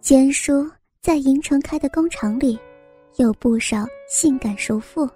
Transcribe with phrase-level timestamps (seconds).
[0.00, 0.66] 坚叔
[1.02, 2.58] 在银城开的工厂里，
[3.16, 5.06] 有不少性感熟妇。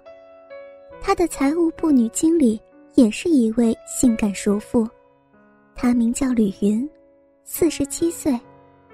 [1.01, 2.61] 他的财务部女经理
[2.93, 4.87] 也是一位性感熟妇，
[5.73, 6.87] 她名叫吕云，
[7.43, 8.39] 四十七岁，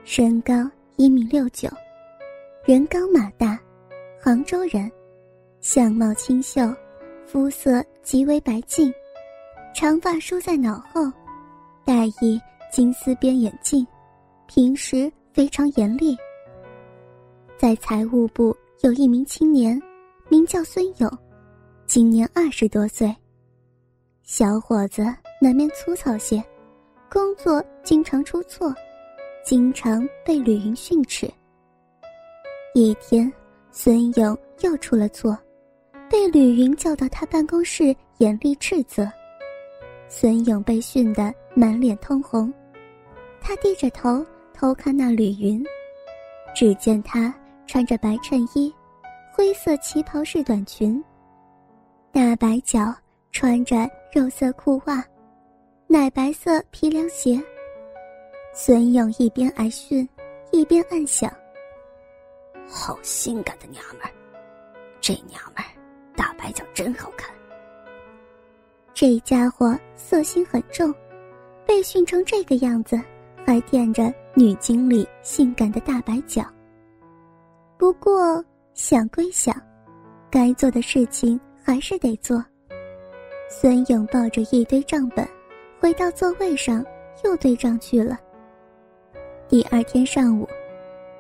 [0.06, 0.54] 身高
[0.96, 1.68] 一米六九，
[2.64, 3.60] 人高马大，
[4.18, 4.90] 杭州人，
[5.60, 6.74] 相貌清秀，
[7.26, 8.92] 肤色极为白净，
[9.76, 11.02] 长发梳在脑后，
[11.84, 13.86] 戴一金丝边眼镜，
[14.48, 16.18] 平时非常严厉。
[17.58, 19.82] 在财务部有一名青年，
[20.30, 21.10] 名叫孙勇。
[21.86, 23.14] 今年二十多岁，
[24.24, 25.04] 小伙子
[25.42, 26.42] 难免粗糙些，
[27.10, 28.74] 工作经常出错，
[29.44, 31.30] 经常被吕云训斥。
[32.74, 33.32] 一天，
[33.72, 35.38] 孙勇又出了错，
[36.10, 39.06] 被吕云叫到他办公室严厉斥责。
[40.08, 42.54] 孙勇被训得满脸通红，
[43.42, 45.64] 他低着头偷看那吕云，
[46.56, 47.34] 只见她
[47.66, 48.74] 穿着白衬衣，
[49.34, 51.04] 灰色旗袍式短裙。
[52.12, 52.94] 大白脚
[53.32, 55.04] 穿着肉色裤袜，
[55.88, 57.42] 奶白色皮凉鞋。
[58.54, 60.08] 孙勇一边挨训，
[60.52, 61.32] 一边暗想
[62.68, 64.12] ：“好性感的娘们儿，
[65.00, 65.66] 这娘们儿
[66.18, 67.34] 大白脚真好看。”
[68.94, 70.94] 这家伙色心很重，
[71.66, 73.02] 被训成这个样子，
[73.46, 76.44] 还垫着女经理性感的大白脚。
[77.78, 78.44] 不过
[78.74, 79.56] 想归想，
[80.30, 81.40] 该做的事情。
[81.64, 82.44] 还是得做。
[83.48, 85.24] 孙勇抱着一堆账本，
[85.80, 86.84] 回到座位上，
[87.24, 88.18] 又对账去了。
[89.48, 90.48] 第二天上午，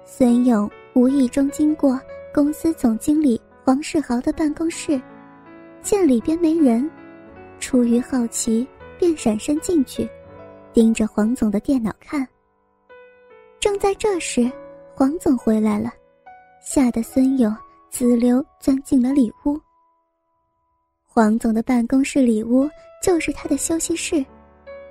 [0.03, 1.99] 孙勇无意中经过
[2.33, 4.99] 公司总经理黄世豪的办公室，
[5.83, 6.89] 见里边没人，
[7.59, 8.67] 出于好奇，
[8.97, 10.09] 便闪身进去，
[10.73, 12.27] 盯着黄总的电脑看。
[13.61, 14.51] 正在这时，
[14.95, 15.93] 黄总回来了，
[16.59, 17.55] 吓得孙勇
[17.91, 19.55] 滋溜钻进了里屋。
[21.05, 22.67] 黄总的办公室里屋
[23.03, 24.25] 就是他的休息室，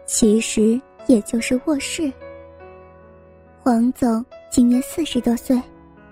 [0.07, 2.13] 其实也就是卧室。
[3.59, 5.61] 黄总今年四十多岁，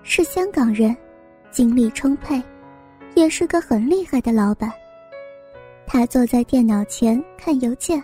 [0.03, 0.93] 是香港人，
[1.51, 2.43] 精力充沛，
[3.15, 4.69] 也是个很厉害的老板。
[5.87, 8.03] 他坐在电脑前看邮件。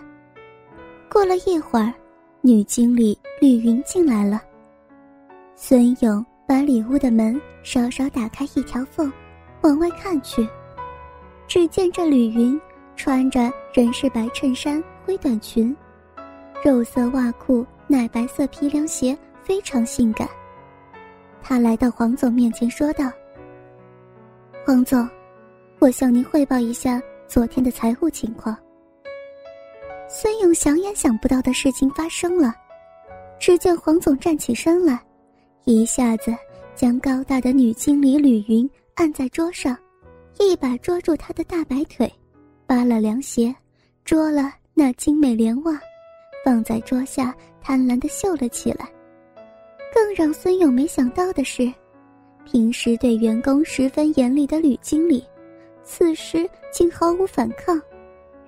[1.10, 1.92] 过了一会儿，
[2.46, 4.40] 女经理吕云进来了。
[5.56, 9.12] 孙勇把里屋的门稍稍打开一条缝，
[9.62, 10.48] 往外看去。
[11.48, 12.56] 只见这吕云
[12.94, 15.76] 穿着人是白衬衫、灰短裙，
[16.64, 20.28] 肉色袜裤、奶白色皮凉鞋，非常性感。
[21.42, 23.10] 他来到黄总面前说道
[24.64, 25.08] ：“黄总，
[25.80, 28.56] 我向您汇报一下昨天的财务情况。”
[30.18, 32.54] 孙勇想也想不到的事情发生了，
[33.38, 34.98] 只见黄总站起身来，
[35.64, 36.34] 一下子
[36.74, 39.76] 将高大的女经理吕云按在桌上。
[40.38, 42.10] 一把捉住她的大白腿，
[42.66, 43.54] 扒了凉鞋，
[44.06, 45.78] 捉了那精美莲袜，
[46.42, 48.88] 放在桌下贪婪地嗅了起来。
[49.92, 51.70] 更让孙勇没想到的是，
[52.46, 55.22] 平时对员工十分严厉的吕经理，
[55.84, 57.78] 此时竟毫无反抗，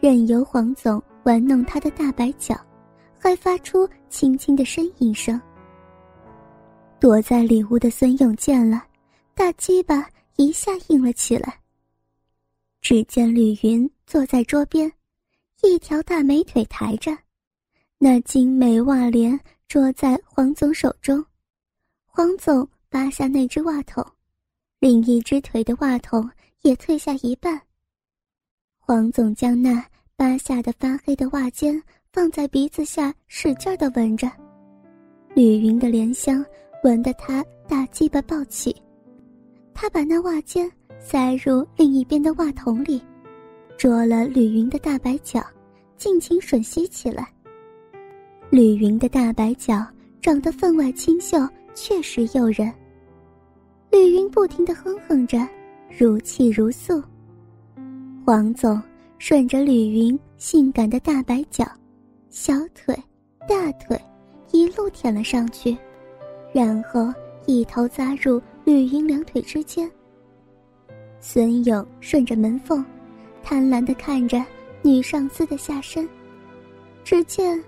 [0.01, 2.59] 任由黄总玩弄他的大白脚，
[3.21, 5.39] 还发出轻轻的呻吟声。
[6.99, 8.83] 躲在里屋的孙勇见了，
[9.35, 11.61] 大鸡巴一下硬了起来。
[12.81, 14.91] 只见吕云坐在桌边，
[15.61, 17.15] 一条大美腿抬着，
[17.99, 19.39] 那精美袜帘
[19.69, 21.23] 捉在黄总手中。
[22.07, 24.03] 黄总扒下那只袜筒，
[24.79, 26.31] 另一只腿的袜筒
[26.63, 27.61] 也退下一半。
[28.79, 29.85] 黄总将那
[30.19, 31.81] 扒下的发黑的袜尖
[32.13, 34.29] 放在鼻子下，使劲的闻着，
[35.33, 36.45] 吕云的莲香
[36.83, 38.75] 闻得他大鸡巴暴起，
[39.73, 40.69] 他把那袜尖。
[40.99, 43.01] 塞入另一边的袜筒里，
[43.77, 45.41] 捉了吕云的大白脚，
[45.97, 47.33] 尽情吮吸起来。
[48.51, 49.87] 吕云的大白脚
[50.21, 51.39] 长得分外清秀，
[51.77, 52.75] 确实诱人。
[53.93, 55.39] 吕云不停地哼哼着，
[55.97, 57.01] 如泣如诉。
[58.27, 58.83] 黄总
[59.19, 61.67] 顺着吕云性感的大白脚、
[62.31, 62.97] 小腿、
[63.49, 64.01] 大腿
[64.53, 65.77] 一路舔了上去，
[66.53, 67.13] 然后
[67.45, 69.91] 一头扎入吕云两腿之间。
[71.21, 72.85] 孙勇顺着门缝，
[73.43, 74.43] 贪婪的看着
[74.83, 76.09] 女上司的下身。
[77.03, 77.63] 只见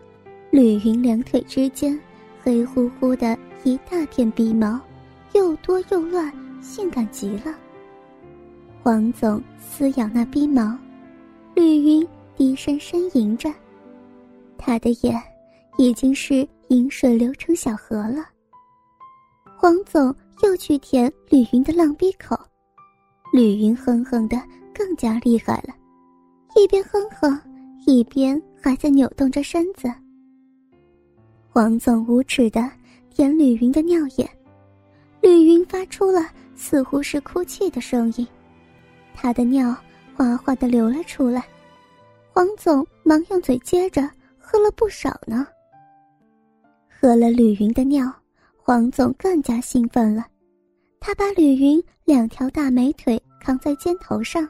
[0.50, 1.98] 吕云两腿之间
[2.42, 4.80] 黑乎乎的一大片鼻毛，
[5.32, 6.32] 又多又乱，
[6.62, 7.54] 性感极了。
[8.82, 10.78] 黄总撕咬那鼻毛，
[11.60, 13.52] 吕云低声呻吟着，
[14.56, 15.22] 他的眼
[15.76, 18.26] 已经是饮水流成小河了。
[19.58, 22.34] 黄总又去舔吕云的浪逼口，
[23.30, 24.42] 吕云哼哼的
[24.72, 25.74] 更加厉害了，
[26.56, 27.38] 一边哼哼，
[27.86, 29.86] 一边还在扭动着身子。
[31.50, 32.70] 黄总无耻的
[33.10, 34.26] 舔吕云的尿眼，
[35.20, 38.26] 吕云发出了似乎是哭泣的声音，
[39.14, 39.76] 他的尿
[40.20, 41.42] 哗哗的流了出来，
[42.30, 44.02] 黄总忙用嘴接着
[44.38, 45.46] 喝了不少呢。
[46.90, 48.12] 喝了吕云的尿。
[48.58, 50.26] 黄总更加兴奋了，
[51.00, 54.46] 他把吕云两条大美腿扛在肩头上，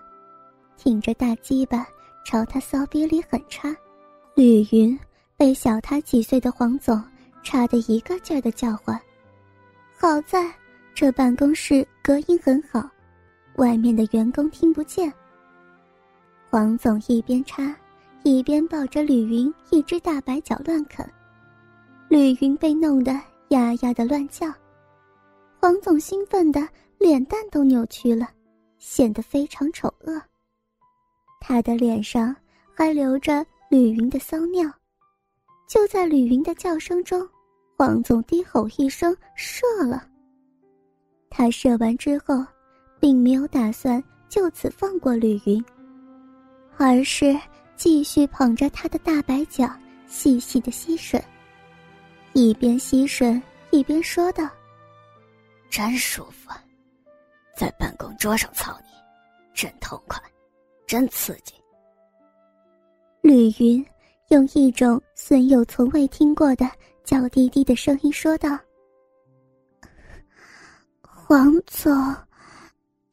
[0.76, 1.86] 挺着大鸡巴
[2.26, 3.72] 朝他骚逼里狠插。
[4.34, 4.98] 吕云
[5.36, 7.00] 被小他几岁的黄总
[7.44, 9.00] 插得一个劲儿的叫唤。
[9.96, 10.52] 好在
[10.96, 12.90] 这办公室隔音很好，
[13.54, 15.10] 外面的员工听不见。
[16.50, 17.72] 黄总一边插，
[18.24, 21.08] 一边抱着吕云一只大白脚乱啃，
[22.08, 23.12] 吕云被弄得。
[23.50, 24.46] 呀呀的乱叫，
[25.60, 26.68] 黄总兴奋的
[26.98, 28.28] 脸蛋都扭曲了，
[28.78, 30.20] 显得非常丑恶。
[31.40, 32.34] 他的脸上
[32.74, 34.68] 还流着吕云的骚尿。
[35.68, 37.28] 就在吕云的叫声中，
[37.76, 40.04] 黄总低吼一声射了。
[41.28, 42.44] 他射完之后，
[43.00, 45.64] 并没有打算就此放过吕云，
[46.82, 47.38] 而是
[47.76, 49.70] 继续捧着他的大白脚
[50.06, 51.22] 细细的吸吮。
[52.32, 53.38] 一边吸吮
[53.70, 54.48] 一边说道
[55.68, 56.64] ：“真舒服，啊
[57.54, 58.88] 在办公桌上操你，
[59.52, 60.18] 真痛快，
[60.86, 61.52] 真刺激。”
[63.20, 63.84] 吕云
[64.28, 66.66] 用一种孙友从未听过的
[67.04, 68.58] 娇滴滴的声音说道
[71.02, 72.16] ：“黄总，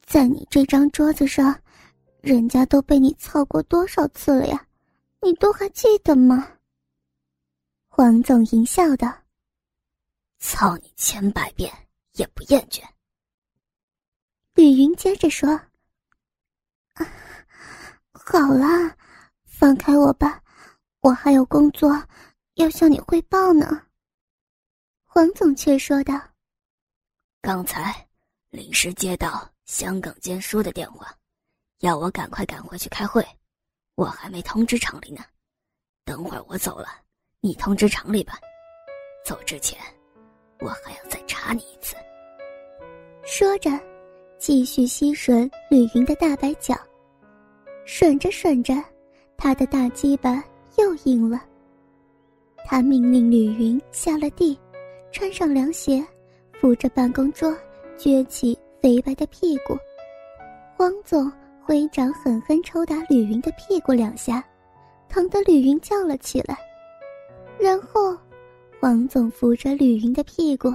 [0.06, 1.54] 在你这张桌子上，
[2.20, 4.66] 人家都被你操过多少次了呀？
[5.20, 6.56] 你都还记得吗？”
[7.88, 9.12] 黄总淫笑道
[10.38, 11.72] ：“操你千百遍
[12.12, 12.82] 也不厌倦。”
[14.54, 15.60] 吕云接着说
[18.12, 18.96] ：“好了，
[19.44, 20.42] 放开我吧，
[21.00, 21.90] 我还有工作
[22.54, 23.86] 要向你汇报呢。”
[25.04, 26.20] 黄总却说道
[27.40, 28.08] ：“刚才
[28.50, 31.12] 临时接到香港监书的电话，
[31.80, 33.26] 要我赶快赶回去开会，
[33.94, 35.22] 我还没通知厂里呢。
[36.04, 36.88] 等会儿我走了。”
[37.40, 38.36] 你通知厂里吧，
[39.24, 39.78] 走之前，
[40.58, 41.94] 我还要再查你一次。
[43.22, 43.70] 说着，
[44.38, 46.74] 继续吸吮吕云的大白脚，
[47.86, 48.74] 吮着吮着，
[49.36, 50.42] 他的大鸡巴
[50.78, 51.40] 又硬了。
[52.66, 54.58] 他命令吕云下了地，
[55.12, 56.04] 穿上凉鞋，
[56.60, 57.56] 扶着办公桌，
[57.96, 59.78] 撅起肥白的屁股。
[60.76, 61.32] 黄总
[61.68, 64.42] 挥掌狠狠抽打吕云的屁股两下，
[65.06, 66.56] 疼得吕云叫了起来。
[67.60, 68.16] 然后，
[68.80, 70.74] 王总扶着吕云的屁股，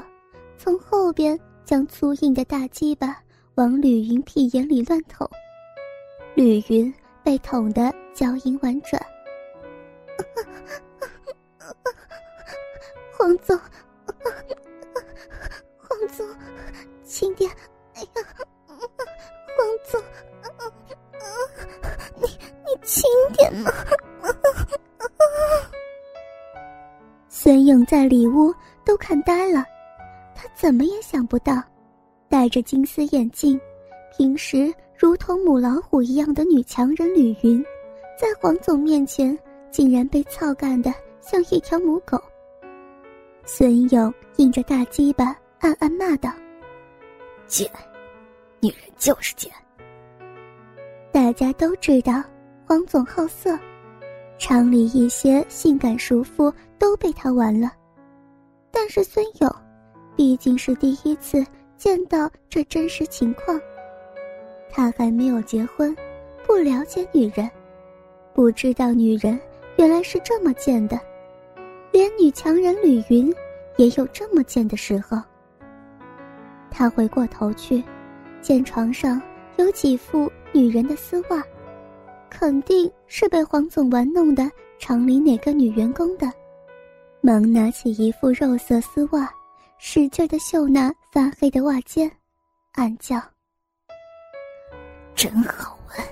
[0.56, 1.36] 从后边
[1.66, 3.18] 将粗硬的大鸡巴
[3.56, 5.28] 往吕云屁眼里乱捅。
[6.36, 6.94] 吕云
[7.24, 9.02] 被捅得娇音婉转。
[27.44, 28.56] 孙勇在里屋
[28.86, 29.66] 都看呆了，
[30.34, 31.62] 他怎么也想不到，
[32.30, 33.60] 戴着金丝眼镜、
[34.18, 37.62] 平时如同母老虎一样的女强人吕云，
[38.18, 39.38] 在黄总面前
[39.70, 42.18] 竟然被操干的像一条母狗。
[43.44, 46.32] 孙勇硬着大鸡巴暗暗骂道
[47.46, 47.70] ：“贱，
[48.62, 49.52] 女人就是贱。”
[51.12, 52.24] 大家都知道
[52.66, 53.60] 黄总好色。
[54.38, 57.72] 厂里一些性感熟妇都被他玩了，
[58.72, 59.56] 但是孙勇
[60.16, 61.46] 毕竟是第一次
[61.78, 63.60] 见到这真实情况。
[64.70, 65.96] 他还没有结婚，
[66.46, 67.50] 不了解女人，
[68.34, 69.40] 不知道女人
[69.78, 71.00] 原来是这么贱的，
[71.92, 73.34] 连女强人吕云
[73.78, 75.18] 也有这么贱的时候。
[76.70, 77.84] 他回过头去，
[78.42, 79.22] 见床上
[79.58, 81.42] 有几副女人的丝袜。
[82.38, 84.50] 肯定是被黄总玩弄的
[84.80, 86.30] 厂里哪个女员工的，
[87.22, 89.32] 忙拿起一副肉色丝袜，
[89.78, 92.12] 使劲的嗅那发黑的袜尖，
[92.74, 93.22] 暗叫
[95.16, 96.06] ：“真好闻。”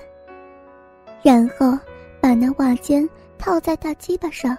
[1.22, 1.78] 然后
[2.20, 4.56] 把那袜尖套在大鸡巴上，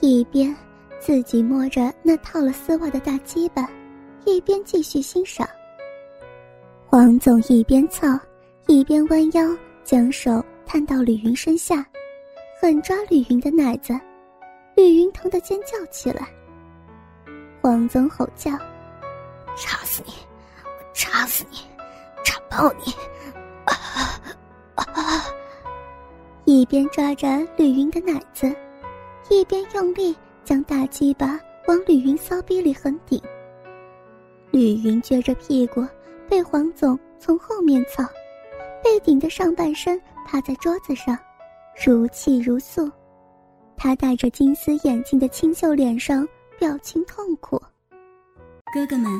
[0.00, 0.54] 一边
[0.98, 3.68] 自己摸着那套了丝袜的大鸡巴，
[4.24, 5.46] 一边继续欣赏。
[6.86, 8.18] 黄总一边操，
[8.66, 9.42] 一边弯腰
[9.84, 10.42] 将手。
[10.72, 11.84] 探到吕云身下，
[12.60, 13.92] 狠抓吕云的奶子，
[14.76, 16.28] 吕云疼得尖叫起来。
[17.60, 18.52] 黄总吼叫
[19.58, 20.12] ：“插死你！
[20.62, 21.58] 我插死你！
[22.22, 22.94] 插爆你！
[26.46, 28.54] 一边抓着吕云的奶子，
[29.28, 31.36] 一边用力将大鸡巴
[31.66, 33.20] 往吕云骚逼里狠顶。
[34.52, 35.84] 吕云撅着屁股，
[36.28, 38.04] 被黄总从后面操，
[38.84, 41.18] 被顶的上半身趴在桌子上，
[41.84, 42.88] 如泣如诉。
[43.76, 46.24] 他戴着金丝眼镜的清秀脸上
[46.56, 47.60] 表情痛苦。
[48.72, 49.10] 哥哥们，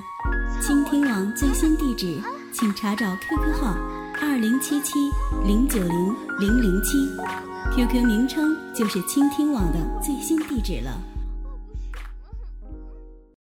[0.63, 2.17] 倾听网最新地址，
[2.53, 3.75] 请查找 QQ 号
[4.23, 5.01] 二零七七
[5.45, 6.97] 零九零零零七
[7.75, 10.97] ，QQ 名称就是倾听网的最新地址了。